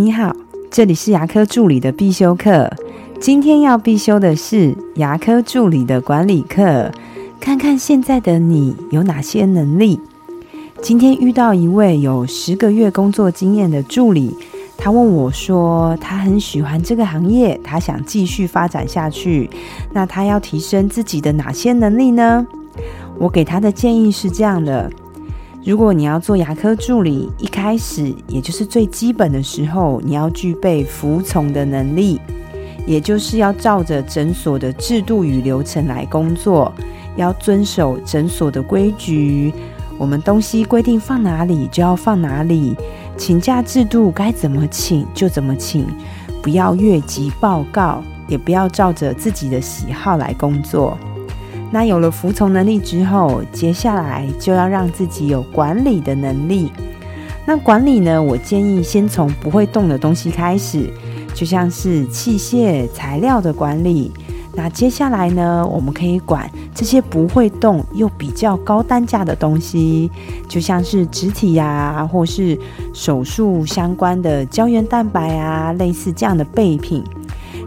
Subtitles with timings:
[0.00, 0.34] 你好，
[0.70, 2.72] 这里是牙科助理的必修课。
[3.20, 6.90] 今天要必修的是牙科助理的管理课。
[7.38, 10.00] 看看现在的你有哪些能力？
[10.80, 14.34] 今天遇到一位有十个月工作经验的助理，
[14.78, 19.50] 他问我说：“他很喜欢这个行业，他想继续发展下去。
[19.92, 22.46] 那他要提升自己的哪些能力呢？”
[23.20, 24.90] 我给他的建议是这样的。
[25.62, 32.18] 如果你要做牙科助理，一开始也就是最基本的时候，你要具备服从的能力，
[32.86, 36.72] 也就是要照着诊所的制度与流程来工作，
[37.14, 39.52] 要遵守诊所的规矩。
[39.98, 42.74] 我们东西规定放哪里就要放哪里，
[43.18, 45.86] 请假制度该怎么请就怎么请，
[46.40, 50.96] 不要越级报告，也不要照着自己的喜好来工作。
[51.70, 56.72] 那有了服从能力之后，接下来就要让自己有管理的能力。
[57.46, 58.22] 那管理呢？
[58.22, 60.92] 我建议先从不会动的东西开始，
[61.32, 64.12] 就像是器械、材料的管理。
[64.52, 70.10] 那接下来呢，我们可以管这些不会动又比较高单价的东西，
[70.48, 72.58] 就像是植体呀，或是
[72.92, 77.02] 手术相关的胶原蛋白啊，类似这样的备品。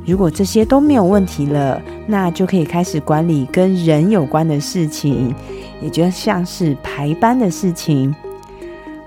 [0.06, 5.34] 如果这些都没有问题了，那就可以开始管理跟人有关的事情，
[5.82, 8.14] 也就像是排班的事情。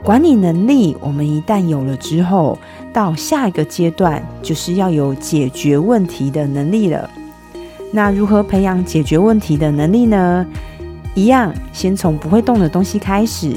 [0.02, 2.58] 管理能力，我们一旦有了之后，
[2.92, 7.10] 到下一个阶段就是要有解决问题的能力了。
[7.92, 10.46] 那如何培养解决问题的能力呢？
[11.14, 13.54] 一样，先从不会动的东西开始，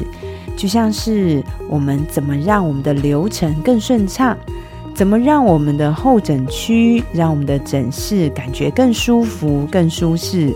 [0.57, 4.37] 就像是我们怎么让我们的流程更顺畅。
[4.99, 10.53] 怎么让我们的候诊区，让我们的诊室感觉更舒服、更舒适？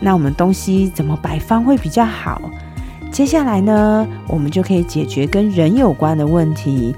[0.00, 2.42] 那我们东西怎么摆放会比较好？
[3.12, 6.92] 接下来呢，我们就可以解决跟人有关的问题，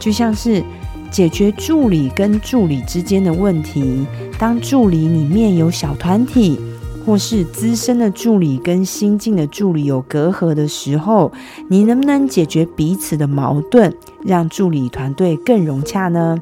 [0.00, 0.60] 就像是
[1.08, 4.04] 解决助理跟助理之间的问题。
[4.36, 6.58] 当助理里面有小团体。
[7.04, 11.30] 或是资深的助理跟新进的助理有隔阂的时候，
[11.68, 16.38] 你能不能解决彼此的矛盾，让助理团队更融洽呢？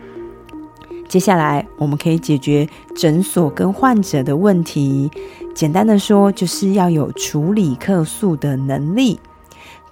[1.09, 5.11] 接下来我们可以解决诊所跟患者的问题。
[5.53, 9.19] 简单的说，就是要有处理客诉的能力。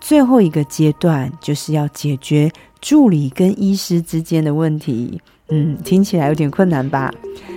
[0.00, 2.50] 最后一个阶段就是要解决
[2.80, 5.20] 助理跟医师之间的问题。
[5.50, 7.12] 嗯，听起来有点困难吧？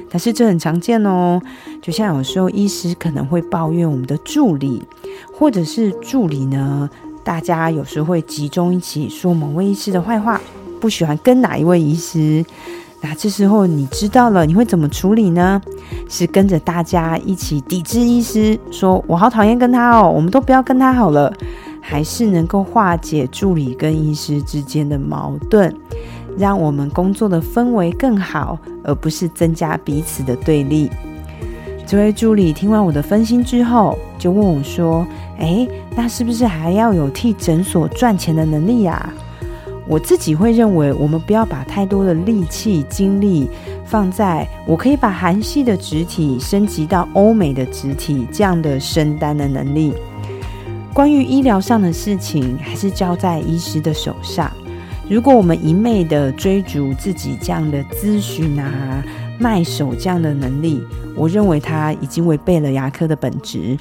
[0.09, 1.42] 但是这很常见哦。
[1.81, 4.81] 就像有时候医师可能会抱怨我们的助理，
[5.34, 6.90] 或者是助理呢，
[7.24, 10.40] 大家有时候会集中一起说某位医师的坏话，
[10.80, 12.44] 不喜欢跟哪一位医师。
[13.02, 15.62] 那这时候你知道了，你会怎么处理呢？
[16.10, 21.31] 是跟着大家一起抵制医师，说我好讨厌跟他哦，我们都不要跟他好了。
[21.86, 25.75] 还是能够化解助理跟医师之间的矛盾，
[26.38, 30.90] 让我们工作的氛围更好，而不是增加彼此的对立。
[31.86, 35.06] 这位助理听完我的分析之后，就问我说
[35.38, 39.14] ：“诶，那是不是还要有替诊所赚钱的能力呀？”
[39.86, 43.50] 我自己会认为，我们不要把太多的力气、精力
[43.86, 49.94] 放在我可以把韩系的植体升级到欧美的植体这样的升单的能力。
[50.94, 54.50] 关于医疗上的事情，还是交在医师的手上。
[55.13, 59.06] 如果我们一昧的追逐自己这样的咨询啊、
[59.38, 60.81] 卖手这样的能力，
[61.16, 63.78] 我认为它已经违背了牙科的本质。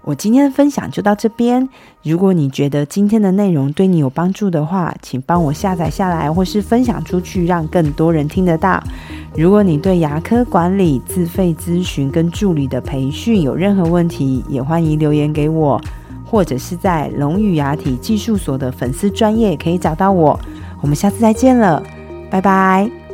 [0.00, 1.68] 我今天的分享就到这边。
[2.02, 8.82] 如果你觉得今天的内容对你有帮助的话，请帮我下载下来，或是分享出去，让更多人听得到。
[9.36, 15.78] 如果你对牙科管理、自费咨询跟助理的培训有任何问题，也欢迎留言给我。
[16.26, 20.38] 或者是在龙语牙体技术所的粉丝专业可以找到我，
[20.82, 21.82] 我们下次再见了，
[22.28, 23.05] 拜拜。